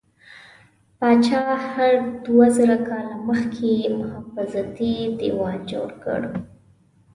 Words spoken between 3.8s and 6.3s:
محافظتي دیوال جوړ کړ.